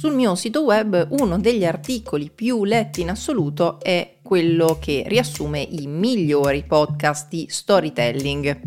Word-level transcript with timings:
Sul 0.00 0.14
mio 0.14 0.34
sito 0.34 0.62
web 0.62 1.08
uno 1.10 1.38
degli 1.38 1.62
articoli 1.62 2.30
più 2.34 2.64
letti 2.64 3.02
in 3.02 3.10
assoluto 3.10 3.78
è 3.80 4.14
quello 4.22 4.78
che 4.80 5.04
riassume 5.06 5.60
i 5.60 5.86
migliori 5.86 6.64
podcast 6.66 7.28
di 7.28 7.44
storytelling. 7.50 8.60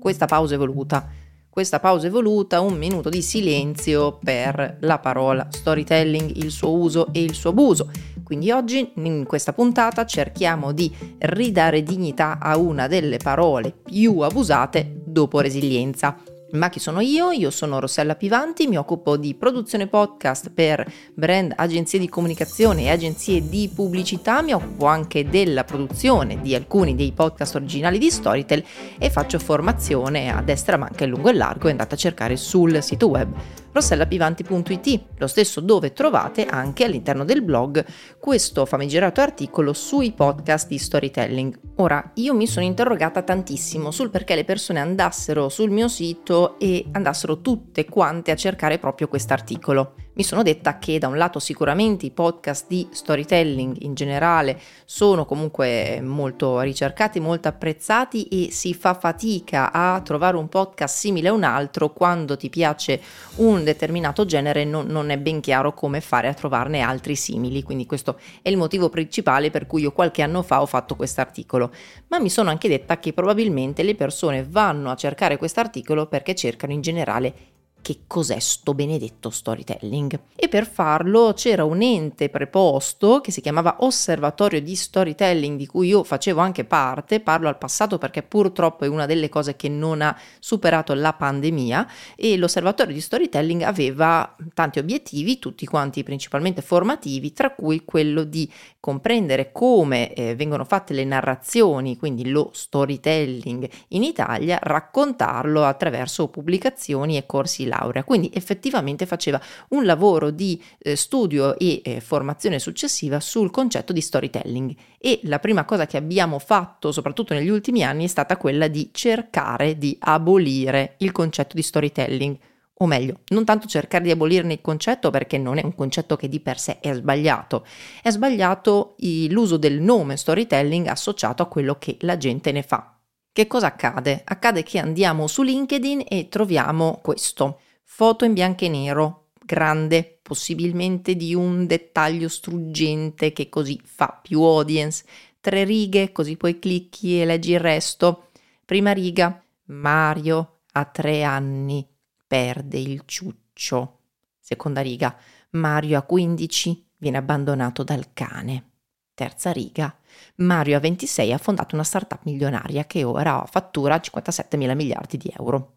Questa 0.00 0.26
pausa 0.26 0.56
è 0.56 0.58
voluta. 0.58 1.08
Questa 1.48 1.78
pausa 1.78 2.08
è 2.08 2.10
voluta, 2.10 2.60
un 2.62 2.76
minuto 2.76 3.10
di 3.10 3.22
silenzio 3.22 4.18
per 4.20 4.78
la 4.80 4.98
parola 4.98 5.46
storytelling, 5.48 6.34
il 6.34 6.50
suo 6.50 6.72
uso 6.72 7.12
e 7.12 7.22
il 7.22 7.34
suo 7.34 7.50
abuso. 7.50 7.88
Quindi 8.24 8.50
oggi 8.50 8.90
in 8.96 9.26
questa 9.26 9.52
puntata 9.52 10.04
cerchiamo 10.04 10.72
di 10.72 10.92
ridare 11.18 11.84
dignità 11.84 12.40
a 12.40 12.56
una 12.56 12.88
delle 12.88 13.18
parole 13.18 13.70
più 13.70 14.18
abusate 14.18 15.00
dopo 15.04 15.38
resilienza 15.38 16.18
ma 16.54 16.68
chi 16.68 16.78
sono 16.78 17.00
io? 17.00 17.30
Io 17.30 17.50
sono 17.50 17.80
Rossella 17.80 18.14
Pivanti, 18.14 18.66
mi 18.66 18.76
occupo 18.76 19.16
di 19.16 19.34
produzione 19.34 19.86
podcast 19.86 20.50
per 20.50 20.84
brand, 21.12 21.52
agenzie 21.56 21.98
di 21.98 22.08
comunicazione 22.08 22.82
e 22.82 22.90
agenzie 22.90 23.48
di 23.48 23.70
pubblicità, 23.74 24.40
mi 24.42 24.52
occupo 24.52 24.86
anche 24.86 25.28
della 25.28 25.64
produzione 25.64 26.40
di 26.40 26.54
alcuni 26.54 26.94
dei 26.94 27.12
podcast 27.12 27.56
originali 27.56 27.98
di 27.98 28.10
Storytel 28.10 28.64
e 28.98 29.10
faccio 29.10 29.38
formazione 29.38 30.32
a 30.32 30.42
destra 30.42 30.76
ma 30.76 30.86
anche 30.86 31.06
lungo 31.06 31.28
e 31.28 31.34
largo 31.34 31.68
andate 31.68 31.94
a 31.94 31.98
cercare 31.98 32.36
sul 32.36 32.82
sito 32.82 33.08
web 33.08 33.32
rossellapivanti.it, 33.74 35.04
lo 35.18 35.26
stesso 35.26 35.60
dove 35.60 35.92
trovate 35.92 36.46
anche 36.46 36.84
all'interno 36.84 37.24
del 37.24 37.42
blog 37.42 37.84
questo 38.20 38.64
famigerato 38.64 39.20
articolo 39.20 39.72
sui 39.72 40.12
podcast 40.12 40.68
di 40.68 40.78
storytelling. 40.78 41.58
Ora, 41.76 42.12
io 42.14 42.34
mi 42.34 42.46
sono 42.46 42.64
interrogata 42.64 43.22
tantissimo 43.22 43.90
sul 43.90 44.10
perché 44.10 44.36
le 44.36 44.44
persone 44.44 44.78
andassero 44.78 45.48
sul 45.48 45.70
mio 45.70 45.88
sito 45.88 46.58
e 46.60 46.86
andassero 46.92 47.40
tutte 47.40 47.84
quante 47.84 48.30
a 48.30 48.36
cercare 48.36 48.78
proprio 48.78 49.08
quest'articolo 49.08 49.94
mi 50.14 50.22
sono 50.22 50.42
detta 50.42 50.78
che 50.78 50.98
da 50.98 51.08
un 51.08 51.16
lato 51.16 51.38
sicuramente 51.38 52.06
i 52.06 52.10
podcast 52.10 52.66
di 52.68 52.86
storytelling 52.90 53.76
in 53.80 53.94
generale 53.94 54.60
sono 54.84 55.24
comunque 55.24 56.00
molto 56.00 56.60
ricercati, 56.60 57.18
molto 57.18 57.48
apprezzati 57.48 58.28
e 58.28 58.50
si 58.52 58.74
fa 58.74 58.94
fatica 58.94 59.72
a 59.72 60.00
trovare 60.02 60.36
un 60.36 60.48
podcast 60.48 60.96
simile 60.96 61.28
a 61.28 61.32
un 61.32 61.42
altro 61.42 61.92
quando 61.92 62.36
ti 62.36 62.48
piace 62.48 63.00
un 63.36 63.64
determinato 63.64 64.24
genere 64.24 64.64
non, 64.64 64.86
non 64.86 65.10
è 65.10 65.18
ben 65.18 65.40
chiaro 65.40 65.74
come 65.74 66.00
fare 66.00 66.28
a 66.28 66.34
trovarne 66.34 66.80
altri 66.80 67.16
simili, 67.16 67.62
quindi 67.62 67.86
questo 67.86 68.18
è 68.42 68.48
il 68.48 68.56
motivo 68.56 68.88
principale 68.88 69.50
per 69.50 69.66
cui 69.66 69.82
io 69.82 69.92
qualche 69.92 70.22
anno 70.22 70.42
fa 70.42 70.62
ho 70.62 70.66
fatto 70.66 70.94
questo 70.94 71.20
articolo, 71.20 71.72
ma 72.08 72.20
mi 72.20 72.30
sono 72.30 72.50
anche 72.50 72.68
detta 72.68 72.98
che 72.98 73.12
probabilmente 73.12 73.82
le 73.82 73.94
persone 73.96 74.46
vanno 74.48 74.90
a 74.90 74.96
cercare 74.96 75.36
questo 75.36 75.60
articolo 75.60 76.06
perché 76.06 76.34
cercano 76.34 76.72
in 76.72 76.80
generale 76.80 77.53
che 77.84 78.04
cos'è 78.06 78.38
sto 78.38 78.72
benedetto 78.72 79.28
storytelling. 79.28 80.18
E 80.34 80.48
per 80.48 80.66
farlo 80.66 81.34
c'era 81.34 81.64
un 81.64 81.82
ente 81.82 82.30
preposto 82.30 83.20
che 83.20 83.30
si 83.30 83.42
chiamava 83.42 83.76
Osservatorio 83.80 84.62
di 84.62 84.74
Storytelling, 84.74 85.58
di 85.58 85.66
cui 85.66 85.88
io 85.88 86.02
facevo 86.02 86.40
anche 86.40 86.64
parte, 86.64 87.20
parlo 87.20 87.46
al 87.46 87.58
passato 87.58 87.98
perché 87.98 88.22
purtroppo 88.22 88.86
è 88.86 88.88
una 88.88 89.04
delle 89.04 89.28
cose 89.28 89.54
che 89.54 89.68
non 89.68 90.00
ha 90.00 90.18
superato 90.38 90.94
la 90.94 91.12
pandemia, 91.12 91.86
e 92.16 92.38
l'Osservatorio 92.38 92.94
di 92.94 93.02
Storytelling 93.02 93.60
aveva 93.60 94.34
tanti 94.54 94.78
obiettivi, 94.78 95.38
tutti 95.38 95.66
quanti 95.66 96.02
principalmente 96.02 96.62
formativi, 96.62 97.34
tra 97.34 97.50
cui 97.50 97.84
quello 97.84 98.24
di 98.24 98.50
comprendere 98.80 99.52
come 99.52 100.14
eh, 100.14 100.34
vengono 100.34 100.64
fatte 100.64 100.94
le 100.94 101.04
narrazioni, 101.04 101.98
quindi 101.98 102.30
lo 102.30 102.48
storytelling 102.54 103.68
in 103.88 104.02
Italia, 104.02 104.58
raccontarlo 104.62 105.64
attraverso 105.64 106.28
pubblicazioni 106.28 107.18
e 107.18 107.26
corsi 107.26 107.66
laurea, 107.78 108.04
quindi 108.04 108.30
effettivamente 108.32 109.06
faceva 109.06 109.40
un 109.70 109.84
lavoro 109.84 110.30
di 110.30 110.62
eh, 110.78 110.96
studio 110.96 111.58
e 111.58 111.80
eh, 111.84 112.00
formazione 112.00 112.58
successiva 112.58 113.20
sul 113.20 113.50
concetto 113.50 113.92
di 113.92 114.00
storytelling. 114.00 114.74
E 114.98 115.20
la 115.24 115.38
prima 115.38 115.64
cosa 115.64 115.86
che 115.86 115.96
abbiamo 115.96 116.38
fatto, 116.38 116.92
soprattutto 116.92 117.34
negli 117.34 117.48
ultimi 117.48 117.82
anni, 117.82 118.04
è 118.04 118.08
stata 118.08 118.36
quella 118.36 118.68
di 118.68 118.90
cercare 118.92 119.76
di 119.76 119.96
abolire 120.00 120.94
il 120.98 121.12
concetto 121.12 121.54
di 121.54 121.62
storytelling. 121.62 122.38
O 122.78 122.86
meglio, 122.86 123.20
non 123.28 123.44
tanto 123.44 123.68
cercare 123.68 124.02
di 124.02 124.10
abolirne 124.10 124.54
il 124.54 124.60
concetto 124.60 125.10
perché 125.10 125.38
non 125.38 125.58
è 125.58 125.64
un 125.64 125.74
concetto 125.76 126.16
che 126.16 126.28
di 126.28 126.40
per 126.40 126.58
sé 126.58 126.80
è 126.80 126.92
sbagliato, 126.92 127.64
è 128.02 128.10
sbagliato 128.10 128.96
l'uso 129.28 129.56
del 129.58 129.80
nome 129.80 130.16
storytelling 130.16 130.88
associato 130.88 131.44
a 131.44 131.46
quello 131.46 131.76
che 131.78 131.96
la 132.00 132.16
gente 132.16 132.50
ne 132.50 132.62
fa. 132.62 132.93
Che 133.34 133.48
cosa 133.48 133.66
accade? 133.66 134.22
Accade 134.24 134.62
che 134.62 134.78
andiamo 134.78 135.26
su 135.26 135.42
LinkedIn 135.42 136.04
e 136.08 136.28
troviamo 136.28 137.00
questo. 137.02 137.62
Foto 137.82 138.24
in 138.24 138.32
bianco 138.32 138.64
e 138.64 138.68
nero, 138.68 139.30
grande, 139.44 140.20
possibilmente 140.22 141.16
di 141.16 141.34
un 141.34 141.66
dettaglio 141.66 142.28
struggente 142.28 143.32
che 143.32 143.48
così 143.48 143.80
fa 143.82 144.20
più 144.22 144.40
audience. 144.42 145.04
Tre 145.40 145.64
righe, 145.64 146.12
così 146.12 146.36
poi 146.36 146.60
clicchi 146.60 147.20
e 147.20 147.24
leggi 147.24 147.50
il 147.50 147.58
resto. 147.58 148.28
Prima 148.64 148.92
riga, 148.92 149.42
Mario 149.64 150.60
ha 150.70 150.84
tre 150.84 151.24
anni, 151.24 151.84
perde 152.28 152.78
il 152.78 153.02
ciuccio. 153.04 153.98
Seconda 154.38 154.80
riga, 154.80 155.18
Mario 155.50 155.98
a 155.98 156.02
15 156.02 156.86
viene 156.98 157.16
abbandonato 157.16 157.82
dal 157.82 158.12
cane. 158.12 158.73
Terza 159.14 159.52
riga, 159.52 159.96
Mario 160.36 160.76
a 160.76 160.80
26 160.80 161.32
ha 161.32 161.38
fondato 161.38 161.76
una 161.76 161.84
startup 161.84 162.20
milionaria 162.24 162.84
che 162.84 163.04
ora 163.04 163.46
fattura 163.48 164.00
57 164.00 164.56
mila 164.56 164.74
miliardi 164.74 165.16
di 165.16 165.32
euro. 165.38 165.76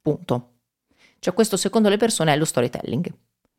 Punto. 0.00 0.54
Cioè 1.18 1.34
questo 1.34 1.58
secondo 1.58 1.90
le 1.90 1.98
persone 1.98 2.32
è 2.32 2.36
lo 2.36 2.46
storytelling. 2.46 3.12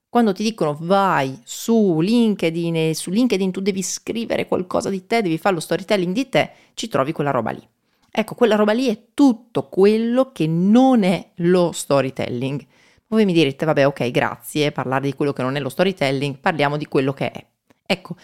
Quando 0.09 0.33
ti 0.33 0.41
dicono 0.41 0.75
vai 0.79 1.39
su 1.43 2.01
LinkedIn 2.01 2.75
e 2.75 2.95
su 2.95 3.11
LinkedIn 3.11 3.51
tu 3.51 3.61
devi 3.61 3.83
scrivere 3.83 4.47
qualcosa 4.47 4.89
di 4.89 5.05
te, 5.05 5.21
devi 5.21 5.37
fare 5.37 5.53
lo 5.55 5.61
storytelling 5.61 6.13
di 6.13 6.27
te, 6.27 6.51
ci 6.73 6.87
trovi 6.87 7.11
quella 7.11 7.31
roba 7.31 7.51
lì. 7.51 7.65
Ecco, 8.09 8.33
quella 8.33 8.55
roba 8.55 8.73
lì 8.73 8.87
è 8.87 9.09
tutto 9.13 9.69
quello 9.69 10.31
che 10.31 10.47
non 10.47 11.03
è 11.03 11.31
lo 11.35 11.71
storytelling. 11.71 12.65
Voi 13.07 13.23
mi 13.23 13.33
direte, 13.33 13.65
vabbè, 13.65 13.85
ok, 13.85 14.09
grazie, 14.09 14.71
parlare 14.71 15.05
di 15.05 15.13
quello 15.13 15.31
che 15.31 15.43
non 15.43 15.55
è 15.55 15.59
lo 15.59 15.69
storytelling, 15.69 16.39
parliamo 16.39 16.75
di 16.75 16.87
quello 16.87 17.13
che 17.13 17.31
è. 17.31 17.45
Ecco, 17.85 18.15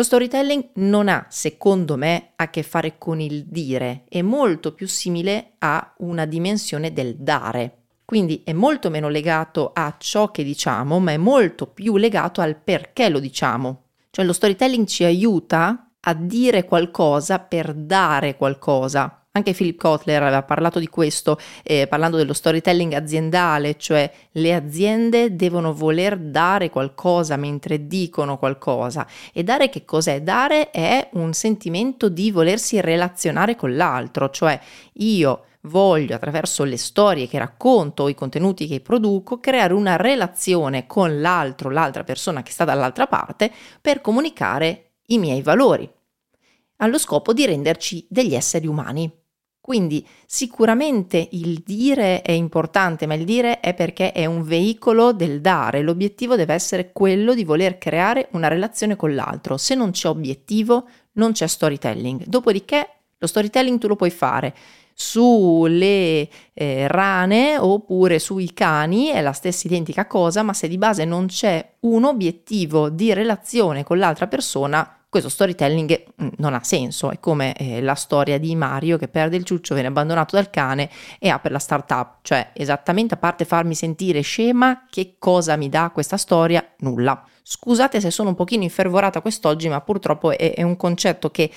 lo 0.00 0.06
storytelling 0.06 0.70
non 0.76 1.08
ha, 1.08 1.26
secondo 1.28 1.98
me, 1.98 2.30
a 2.36 2.48
che 2.48 2.62
fare 2.62 2.96
con 2.96 3.20
il 3.20 3.44
dire, 3.44 4.04
è 4.08 4.22
molto 4.22 4.72
più 4.72 4.88
simile 4.88 5.52
a 5.58 5.92
una 5.98 6.24
dimensione 6.24 6.94
del 6.94 7.16
dare. 7.16 7.82
Quindi 8.06 8.40
è 8.42 8.54
molto 8.54 8.88
meno 8.88 9.10
legato 9.10 9.72
a 9.74 9.94
ciò 9.98 10.30
che 10.30 10.42
diciamo, 10.42 11.00
ma 11.00 11.12
è 11.12 11.18
molto 11.18 11.66
più 11.66 11.98
legato 11.98 12.40
al 12.40 12.56
perché 12.56 13.10
lo 13.10 13.18
diciamo. 13.18 13.88
Cioè 14.08 14.24
lo 14.24 14.32
storytelling 14.32 14.86
ci 14.86 15.04
aiuta 15.04 15.90
a 16.00 16.14
dire 16.14 16.64
qualcosa 16.64 17.38
per 17.38 17.74
dare 17.74 18.38
qualcosa. 18.38 19.19
Anche 19.32 19.52
Philip 19.52 19.78
Kotler 19.78 20.20
aveva 20.20 20.42
parlato 20.42 20.80
di 20.80 20.88
questo, 20.88 21.38
eh, 21.62 21.86
parlando 21.86 22.16
dello 22.16 22.32
storytelling 22.32 22.94
aziendale, 22.94 23.78
cioè 23.78 24.10
le 24.32 24.52
aziende 24.52 25.36
devono 25.36 25.72
voler 25.72 26.18
dare 26.18 26.68
qualcosa 26.68 27.36
mentre 27.36 27.86
dicono 27.86 28.38
qualcosa. 28.38 29.06
E 29.32 29.44
dare 29.44 29.68
che 29.68 29.84
cos'è? 29.84 30.22
Dare 30.22 30.70
è 30.70 31.10
un 31.12 31.32
sentimento 31.32 32.08
di 32.08 32.32
volersi 32.32 32.80
relazionare 32.80 33.54
con 33.54 33.76
l'altro, 33.76 34.30
cioè 34.30 34.58
io 34.94 35.44
voglio 35.62 36.16
attraverso 36.16 36.64
le 36.64 36.76
storie 36.76 37.28
che 37.28 37.38
racconto 37.38 38.08
i 38.08 38.16
contenuti 38.16 38.66
che 38.66 38.80
produco 38.80 39.38
creare 39.38 39.74
una 39.74 39.94
relazione 39.94 40.88
con 40.88 41.20
l'altro, 41.20 41.70
l'altra 41.70 42.02
persona 42.02 42.42
che 42.42 42.50
sta 42.50 42.64
dall'altra 42.64 43.06
parte 43.06 43.52
per 43.80 44.00
comunicare 44.00 44.94
i 45.06 45.18
miei 45.18 45.40
valori, 45.40 45.88
allo 46.78 46.98
scopo 46.98 47.32
di 47.32 47.46
renderci 47.46 48.04
degli 48.10 48.34
esseri 48.34 48.66
umani. 48.66 49.18
Quindi 49.70 50.04
sicuramente 50.26 51.28
il 51.30 51.62
dire 51.64 52.22
è 52.22 52.32
importante, 52.32 53.06
ma 53.06 53.14
il 53.14 53.24
dire 53.24 53.60
è 53.60 53.72
perché 53.72 54.10
è 54.10 54.26
un 54.26 54.42
veicolo 54.42 55.12
del 55.12 55.40
dare. 55.40 55.80
L'obiettivo 55.80 56.34
deve 56.34 56.54
essere 56.54 56.90
quello 56.90 57.34
di 57.34 57.44
voler 57.44 57.78
creare 57.78 58.26
una 58.32 58.48
relazione 58.48 58.96
con 58.96 59.14
l'altro. 59.14 59.56
Se 59.58 59.76
non 59.76 59.92
c'è 59.92 60.08
obiettivo, 60.08 60.88
non 61.12 61.30
c'è 61.30 61.46
storytelling. 61.46 62.24
Dopodiché 62.26 62.88
lo 63.16 63.28
storytelling 63.28 63.78
tu 63.78 63.86
lo 63.86 63.94
puoi 63.94 64.10
fare 64.10 64.56
sulle 64.92 66.28
eh, 66.52 66.88
rane 66.88 67.56
oppure 67.56 68.18
sui 68.18 68.52
cani 68.52 69.06
è 69.06 69.20
la 69.20 69.30
stessa 69.30 69.68
identica 69.68 70.08
cosa, 70.08 70.42
ma 70.42 70.52
se 70.52 70.66
di 70.66 70.78
base 70.78 71.04
non 71.04 71.26
c'è 71.26 71.74
un 71.82 72.02
obiettivo 72.02 72.88
di 72.88 73.12
relazione 73.12 73.84
con 73.84 73.98
l'altra 73.98 74.26
persona, 74.26 74.99
questo 75.10 75.28
storytelling 75.28 76.04
mm, 76.22 76.28
non 76.36 76.54
ha 76.54 76.62
senso, 76.62 77.10
è 77.10 77.18
come 77.18 77.52
eh, 77.56 77.82
la 77.82 77.94
storia 77.96 78.38
di 78.38 78.54
Mario 78.54 78.96
che 78.96 79.08
perde 79.08 79.36
il 79.36 79.44
ciuccio, 79.44 79.74
viene 79.74 79.88
abbandonato 79.88 80.36
dal 80.36 80.50
cane 80.50 80.88
e 81.18 81.28
apre 81.28 81.50
la 81.50 81.58
startup, 81.58 82.18
cioè 82.22 82.52
esattamente 82.54 83.14
a 83.14 83.16
parte 83.16 83.44
farmi 83.44 83.74
sentire 83.74 84.20
scema, 84.20 84.86
che 84.88 85.16
cosa 85.18 85.56
mi 85.56 85.68
dà 85.68 85.90
questa 85.92 86.16
storia? 86.16 86.64
Nulla. 86.78 87.22
Scusate 87.42 88.00
se 88.00 88.12
sono 88.12 88.28
un 88.28 88.36
pochino 88.36 88.62
infervorata 88.62 89.20
quest'oggi, 89.20 89.68
ma 89.68 89.80
purtroppo 89.80 90.30
è, 90.30 90.54
è 90.54 90.62
un 90.62 90.76
concetto 90.76 91.30
che 91.30 91.50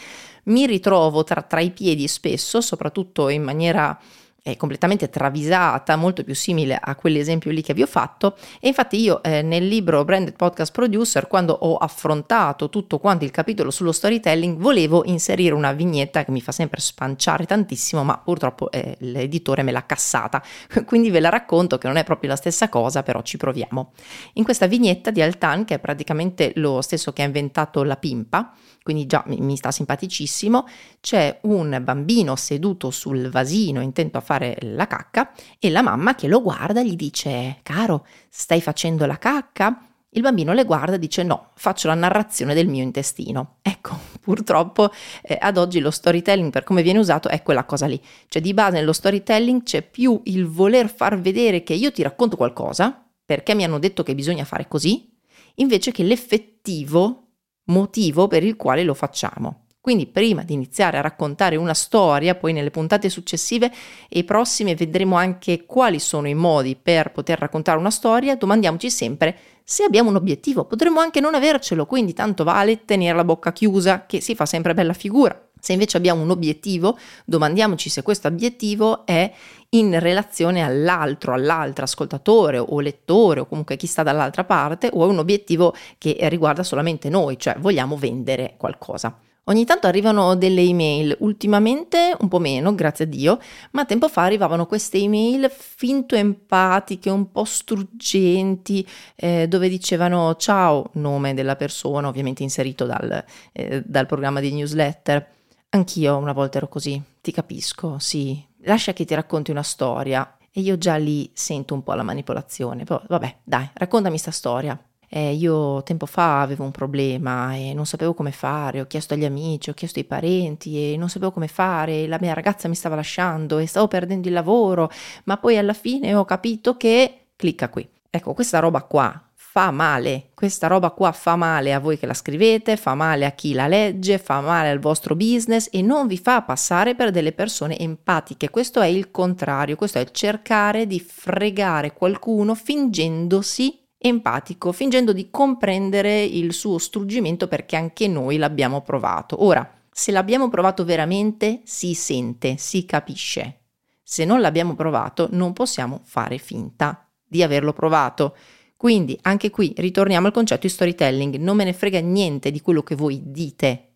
mi 0.46 0.66
ritrovo 0.66 1.24
tra, 1.24 1.44
tra 1.44 1.60
i 1.60 1.70
piedi 1.70 2.08
spesso, 2.08 2.60
soprattutto 2.60 3.30
in 3.30 3.44
maniera 3.44 3.98
è 4.44 4.58
completamente 4.58 5.10
travisata, 5.10 5.96
molto 5.96 6.22
più 6.26 6.36
simile 6.36 6.78
a 6.80 6.96
quell'esempio 6.96 7.50
lì 7.50 7.62
che 7.62 7.74
vi 7.74 7.82
ho 7.82 7.88
fatto. 7.88 8.36
E 8.60 8.68
infatti 8.68 9.00
io 9.00 9.24
eh, 9.24 9.42
nel 9.42 9.66
libro 9.66 10.04
Branded 10.04 10.36
Podcast 10.36 10.74
Producer, 10.74 11.28
quando 11.28 11.54
ho 11.54 11.78
affrontato 11.78 12.68
tutto 12.70 13.00
quanto 13.00 13.24
il 13.24 13.32
capitolo 13.32 13.72
sullo 13.72 13.94
storytelling, 13.94 14.58
volevo 14.58 15.06
inserire 15.06 15.56
una 15.56 15.72
vignetta 15.72 16.26
che 16.26 16.32
mi 16.32 16.42
fa 16.42 16.52
sempre 16.52 16.82
spanciare 16.82 17.46
tantissimo, 17.46 18.04
ma 18.04 18.18
purtroppo 18.18 18.70
eh, 18.70 18.98
l'editore 19.00 19.64
me 19.64 19.72
l'ha 19.72 19.86
cassata. 19.86 20.44
Quindi 20.86 21.10
ve 21.10 21.22
la 21.22 21.30
racconto 21.30 21.78
che 21.78 21.88
non 21.88 21.96
è 21.96 22.04
proprio 22.04 22.30
la 22.30 22.36
stessa 22.36 22.68
cosa, 22.68 23.02
però 23.02 23.22
ci 23.22 23.38
proviamo. 23.38 23.94
In 24.34 24.44
questa 24.44 24.68
vignetta 24.68 25.10
di 25.10 25.22
Altan, 25.22 25.64
che 25.64 25.76
è 25.76 25.80
praticamente 25.80 26.52
lo 26.56 26.82
stesso 26.82 27.14
che 27.14 27.22
ha 27.22 27.26
inventato 27.26 27.82
la 27.84 27.96
pimpa, 27.96 28.54
quindi 28.84 29.06
già 29.06 29.24
mi, 29.28 29.38
mi 29.40 29.56
sta 29.56 29.72
simpaticissimo, 29.72 30.68
c'è 31.00 31.40
un 31.44 31.80
bambino 31.82 32.36
seduto 32.36 32.92
sul 32.92 33.30
vasino 33.30 33.82
intento 33.82 34.18
a 34.18 34.22
fare 34.22 34.33
la 34.40 34.88
cacca 34.88 35.32
e 35.60 35.70
la 35.70 35.82
mamma 35.82 36.16
che 36.16 36.28
lo 36.28 36.42
guarda 36.42 36.82
gli 36.82 36.96
dice 36.96 37.60
caro 37.64 38.06
stai 38.30 38.62
facendo 38.62 39.06
la 39.06 39.18
cacca? 39.18 39.88
Il 40.16 40.22
bambino 40.22 40.54
le 40.54 40.64
guarda 40.64 40.96
e 40.96 41.00
dice 41.00 41.24
no, 41.24 41.52
faccio 41.56 41.88
la 41.88 41.96
narrazione 41.96 42.54
del 42.54 42.68
mio 42.68 42.84
intestino. 42.84 43.58
Ecco, 43.62 43.98
purtroppo 44.22 44.92
eh, 45.24 45.38
ad 45.40 45.58
oggi 45.58 45.80
lo 45.80 45.90
storytelling 45.90 46.52
per 46.52 46.64
come 46.64 46.84
viene 46.84 47.00
usato 47.00 47.30
è 47.30 47.42
quella 47.42 47.64
cosa 47.64 47.88
lì. 47.88 48.00
Cioè 48.28 48.42
di 48.42 48.54
base 48.54 48.78
nello 48.78 48.94
storytelling 48.94 49.64
c'è 49.64 49.82
più 49.82 50.20
il 50.26 50.46
voler 50.46 50.88
far 50.94 51.20
vedere 51.20 51.64
che 51.64 51.74
io 51.74 51.92
ti 51.92 52.04
racconto 52.04 52.38
qualcosa, 52.38 53.04
perché 53.26 53.56
mi 53.56 53.64
hanno 53.64 53.80
detto 53.80 54.04
che 54.04 54.14
bisogna 54.14 54.46
fare 54.46 54.68
così, 54.68 55.12
invece 55.56 55.92
che 55.92 56.04
l'effettivo 56.04 57.30
motivo 57.66 58.28
per 58.28 58.44
il 58.44 58.56
quale 58.56 58.84
lo 58.84 58.94
facciamo. 58.94 59.63
Quindi 59.84 60.06
prima 60.06 60.44
di 60.44 60.54
iniziare 60.54 60.98
a 60.98 61.02
raccontare 61.02 61.58
una 61.58 61.74
storia, 61.74 62.36
poi 62.36 62.54
nelle 62.54 62.72
puntate 62.72 63.10
successive 63.10 63.70
e 64.08 64.24
prossime 64.24 64.76
vedremo 64.76 65.18
anche 65.18 65.66
quali 65.66 66.00
sono 66.00 66.30
i 66.30 66.34
modi 66.34 66.78
per 66.82 67.12
poter 67.12 67.38
raccontare 67.38 67.78
una 67.78 67.92
storia, 67.92 68.38
domandiamoci 68.38 68.90
sempre 68.90 69.38
se 69.62 69.84
abbiamo 69.84 70.08
un 70.08 70.16
obiettivo. 70.16 70.64
Potremmo 70.64 71.02
anche 71.02 71.20
non 71.20 71.36
avercelo, 71.36 71.86
quindi 71.86 72.14
tanto 72.14 72.46
vale 72.46 72.86
tenere 72.86 73.14
la 73.18 73.26
bocca 73.26 73.52
chiusa, 73.52 74.06
che 74.06 74.22
si 74.22 74.36
fa 74.36 74.46
sempre 74.46 74.74
bella 74.74 74.94
figura. 74.94 75.50
Se 75.60 75.74
invece 75.74 75.98
abbiamo 75.98 76.22
un 76.22 76.30
obiettivo, 76.30 76.98
domandiamoci 77.26 77.90
se 77.90 78.04
questo 78.04 78.30
obiettivo 78.30 79.06
è 79.06 79.30
in 79.72 80.00
relazione 80.00 80.64
all'altro, 80.64 81.34
all'altro 81.34 81.84
ascoltatore 81.84 82.58
o 82.58 82.80
lettore 82.80 83.42
o 83.42 83.46
comunque 83.48 83.76
chi 83.76 83.88
sta 83.88 84.02
dall'altra 84.02 84.46
parte 84.46 84.90
o 84.94 85.04
è 85.04 85.08
un 85.08 85.18
obiettivo 85.18 85.76
che 85.98 86.16
riguarda 86.30 86.64
solamente 86.64 87.10
noi, 87.10 87.38
cioè 87.38 87.58
vogliamo 87.60 87.98
vendere 87.98 88.54
qualcosa. 88.56 89.20
Ogni 89.46 89.66
tanto 89.66 89.88
arrivano 89.88 90.36
delle 90.36 90.62
email, 90.62 91.18
ultimamente 91.20 92.16
un 92.20 92.30
po' 92.30 92.40
meno, 92.40 92.74
grazie 92.76 93.06
a 93.06 93.08
Dio, 93.08 93.40
ma 93.72 93.84
tempo 93.84 94.08
fa 94.08 94.24
arrivavano 94.24 94.66
queste 94.66 94.98
email 94.98 95.52
finto 95.52 96.16
empatiche, 96.16 97.10
un 97.10 97.30
po' 97.30 97.44
struggenti, 97.44 98.88
eh, 99.16 99.48
dove 99.48 99.68
dicevano 99.68 100.36
ciao, 100.36 100.90
nome 100.94 101.34
della 101.34 101.58
persona, 101.58 102.08
ovviamente 102.08 102.42
inserito 102.42 102.86
dal, 102.86 103.24
eh, 103.52 103.84
dal 103.86 104.06
programma 104.06 104.40
di 104.40 104.54
newsletter 104.54 105.28
Anch'io 105.74 106.18
una 106.18 106.34
volta 106.34 106.58
ero 106.58 106.68
così, 106.68 107.02
ti 107.20 107.32
capisco, 107.32 107.98
sì. 107.98 108.46
Lascia 108.66 108.94
che 108.94 109.06
ti 109.06 109.16
racconti 109.16 109.50
una 109.50 109.64
storia. 109.64 110.38
E 110.52 110.62
io 110.62 110.78
già 110.78 110.98
lì 110.98 111.32
sento 111.34 111.74
un 111.74 111.82
po' 111.82 111.96
la 111.96 112.04
manipolazione. 112.04 112.84
Però 112.84 113.02
vabbè, 113.08 113.38
dai, 113.44 113.68
raccontami 113.74 114.20
sta 114.20 114.30
storia. 114.30 114.80
Eh, 115.16 115.36
io 115.36 115.84
tempo 115.84 116.08
fa 116.08 116.42
avevo 116.42 116.64
un 116.64 116.72
problema 116.72 117.54
e 117.54 117.76
non 117.76 117.86
sapevo 117.86 118.16
come 118.16 118.32
fare, 118.32 118.82
ho 118.82 118.88
chiesto 118.88 119.14
agli 119.14 119.26
amici, 119.26 119.70
ho 119.70 119.76
chiesto 119.76 120.00
ai 120.00 120.06
parenti 120.06 120.92
e 120.92 120.98
non 120.98 121.08
sapevo 121.08 121.32
come 121.32 121.48
fare, 121.48 122.08
la 122.08 122.18
mia 122.20 122.34
ragazza 122.34 122.68
mi 122.68 122.74
stava 122.74 122.96
lasciando 122.96 123.60
e 123.60 123.68
stavo 123.68 123.88
perdendo 123.88 124.28
il 124.28 124.34
lavoro, 124.34 124.90
ma 125.26 125.38
poi 125.38 125.60
alla 125.60 125.74
fine 125.74 126.16
ho 126.16 126.26
capito 126.26 126.78
che... 126.78 127.28
clicca 127.36 127.70
qui. 127.70 127.88
Ecco, 128.10 128.34
questa 128.34 128.58
roba 128.58 128.82
qua 128.82 129.30
fa 129.36 129.70
male, 129.70 130.32
questa 130.34 130.66
roba 130.66 130.90
qua 130.90 131.12
fa 131.12 131.36
male 131.36 131.76
a 131.76 131.80
voi 131.80 132.00
che 132.00 132.08
la 132.08 132.16
scrivete, 132.16 132.76
fa 132.76 132.96
male 132.96 133.28
a 133.28 133.34
chi 133.34 133.54
la 133.54 133.68
legge, 133.68 134.18
fa 134.18 134.42
male 134.42 134.72
al 134.72 134.80
vostro 134.80 135.16
business 135.16 135.70
e 135.72 135.84
non 135.84 136.08
vi 136.08 136.18
fa 136.18 136.42
passare 136.42 136.96
per 136.96 137.12
delle 137.12 137.34
persone 137.34 137.78
empatiche. 137.78 138.50
Questo 138.50 138.82
è 138.82 138.88
il 138.88 139.12
contrario, 139.12 139.76
questo 139.76 140.00
è 140.00 140.10
cercare 140.10 140.88
di 140.88 141.00
fregare 141.00 141.94
qualcuno 141.94 142.56
fingendosi 142.56 143.82
empatico, 144.06 144.74
fingendo 144.74 145.14
di 145.14 145.30
comprendere 145.32 146.22
il 146.22 146.52
suo 146.52 146.78
struggimento 146.78 147.48
perché 147.48 147.78
anche 147.78 148.10
noi 148.10 148.36
l'abbiamo 148.36 148.82
provato. 148.82 149.42
Ora, 149.44 149.82
se 149.90 150.12
l'abbiamo 150.12 150.50
provato 150.50 150.84
veramente, 150.84 151.62
si 151.64 151.94
sente, 151.94 152.58
si 152.58 152.86
capisce. 152.86 153.60
Se 154.04 154.26
non 154.26 154.42
l'abbiamo 154.42 154.76
provato, 154.76 155.30
non 155.32 155.54
possiamo 155.54 156.02
fare 156.04 156.38
finta 156.38 157.08
di 157.26 157.42
averlo 157.42 157.72
provato. 157.72 158.36
Quindi 158.76 159.18
anche 159.22 159.50
qui 159.50 159.74
ritorniamo 159.78 160.28
al 160.28 160.34
concetto 160.34 160.68
di 160.68 160.74
storytelling, 160.74 161.36
non 161.38 161.56
me 161.56 161.64
ne 161.64 161.72
frega 161.72 162.02
niente 162.02 162.52
di 162.52 162.60
quello 162.60 162.84
che 162.84 162.96
voi 162.96 163.22
dite 163.24 163.93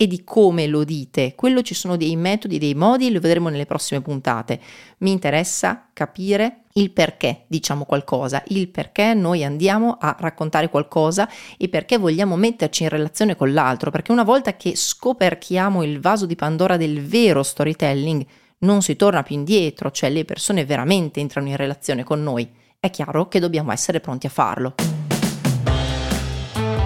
e 0.00 0.06
di 0.06 0.22
come 0.22 0.68
lo 0.68 0.84
dite, 0.84 1.34
quello 1.34 1.60
ci 1.60 1.74
sono 1.74 1.96
dei 1.96 2.14
metodi, 2.14 2.58
dei 2.58 2.76
modi, 2.76 3.10
lo 3.10 3.18
vedremo 3.18 3.48
nelle 3.48 3.66
prossime 3.66 4.00
puntate. 4.00 4.60
Mi 4.98 5.10
interessa 5.10 5.88
capire 5.92 6.66
il 6.74 6.92
perché 6.92 7.46
diciamo 7.48 7.84
qualcosa, 7.84 8.40
il 8.46 8.68
perché 8.68 9.12
noi 9.14 9.42
andiamo 9.42 9.96
a 9.98 10.14
raccontare 10.20 10.68
qualcosa 10.68 11.28
e 11.56 11.68
perché 11.68 11.98
vogliamo 11.98 12.36
metterci 12.36 12.84
in 12.84 12.90
relazione 12.90 13.34
con 13.34 13.52
l'altro, 13.52 13.90
perché 13.90 14.12
una 14.12 14.22
volta 14.22 14.54
che 14.54 14.76
scoperchiamo 14.76 15.82
il 15.82 15.98
vaso 15.98 16.26
di 16.26 16.36
Pandora 16.36 16.76
del 16.76 17.04
vero 17.04 17.42
storytelling, 17.42 18.24
non 18.58 18.82
si 18.82 18.94
torna 18.94 19.24
più 19.24 19.34
indietro, 19.34 19.90
cioè 19.90 20.10
le 20.10 20.24
persone 20.24 20.64
veramente 20.64 21.18
entrano 21.18 21.48
in 21.48 21.56
relazione 21.56 22.04
con 22.04 22.22
noi 22.22 22.48
è 22.78 22.90
chiaro 22.90 23.26
che 23.26 23.40
dobbiamo 23.40 23.72
essere 23.72 23.98
pronti 23.98 24.26
a 24.26 24.30
farlo. 24.30 24.97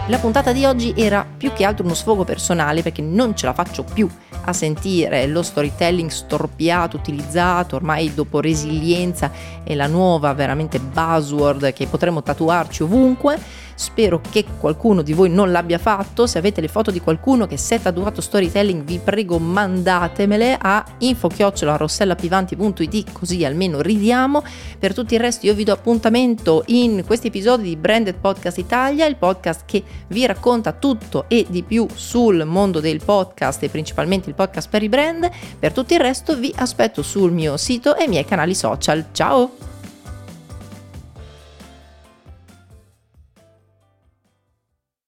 La 0.08 0.19
puntata 0.19 0.52
di 0.52 0.64
oggi 0.64 0.93
era 0.96 1.25
più 1.25 1.52
che 1.52 1.64
altro 1.64 1.84
uno 1.84 1.94
sfogo 1.94 2.25
personale 2.25 2.82
perché 2.82 3.00
non 3.00 3.37
ce 3.37 3.46
la 3.46 3.52
faccio 3.52 3.84
più 3.84 4.10
a 4.44 4.52
sentire 4.52 5.26
lo 5.28 5.43
storytelling 5.43 6.10
storpiato, 6.10 6.96
utilizzato 6.96 7.76
ormai 7.76 8.12
dopo 8.12 8.40
resilienza 8.40 9.31
e 9.62 9.76
la 9.76 9.87
nuova 9.87 10.32
veramente 10.32 10.81
buzzword 10.81 11.72
che 11.72 11.87
potremmo 11.87 12.20
tatuarci 12.20 12.82
ovunque 12.82 13.38
Spero 13.74 14.20
che 14.30 14.44
qualcuno 14.58 15.02
di 15.02 15.12
voi 15.12 15.28
non 15.30 15.52
l'abbia 15.52 15.78
fatto. 15.78 16.26
Se 16.26 16.38
avete 16.38 16.60
le 16.60 16.66
foto 16.69 16.90
di 16.90 17.00
qualcuno 17.00 17.46
che 17.46 17.56
si 17.56 17.74
è 17.74 17.80
tatuato 17.80 18.20
storytelling, 18.20 18.82
vi 18.84 18.98
prego 18.98 19.38
mandatemele 19.38 20.58
a 20.60 20.84
info-rossellapivanti.it 20.98 23.12
così 23.12 23.44
almeno 23.44 23.80
ridiamo. 23.80 24.42
Per 24.78 24.94
tutto 24.94 25.14
il 25.14 25.20
resto 25.20 25.46
io 25.46 25.54
vi 25.54 25.64
do 25.64 25.72
appuntamento 25.72 26.64
in 26.66 27.04
questi 27.06 27.28
episodi 27.28 27.62
di 27.64 27.76
Branded 27.76 28.16
Podcast 28.16 28.58
Italia, 28.58 29.06
il 29.06 29.16
podcast 29.16 29.62
che 29.66 29.82
vi 30.08 30.26
racconta 30.26 30.72
tutto 30.72 31.24
e 31.29 31.46
di 31.48 31.62
più 31.62 31.86
sul 31.94 32.44
mondo 32.44 32.81
del 32.81 33.00
podcast 33.05 33.62
e 33.62 33.69
principalmente 33.69 34.29
il 34.29 34.34
podcast 34.34 34.69
per 34.69 34.82
i 34.82 34.88
brand. 34.88 35.31
Per 35.58 35.72
tutto 35.72 35.94
il 35.94 36.00
resto 36.00 36.36
vi 36.36 36.52
aspetto 36.56 37.02
sul 37.02 37.32
mio 37.32 37.56
sito 37.56 37.96
e 37.96 38.05
i 38.05 38.08
miei 38.08 38.24
canali 38.24 38.55
social. 38.55 39.06
Ciao! 39.12 39.71